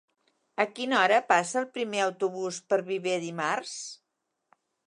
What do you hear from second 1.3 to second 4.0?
passa el primer autobús per Viver dimarts?